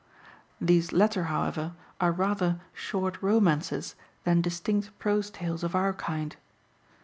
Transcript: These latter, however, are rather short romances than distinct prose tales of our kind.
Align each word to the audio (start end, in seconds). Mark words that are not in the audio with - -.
These 0.59 0.91
latter, 0.91 1.25
however, 1.25 1.73
are 1.99 2.11
rather 2.11 2.59
short 2.73 3.21
romances 3.21 3.93
than 4.23 4.41
distinct 4.41 4.97
prose 4.97 5.29
tales 5.29 5.63
of 5.63 5.75
our 5.75 5.93
kind. 5.93 6.35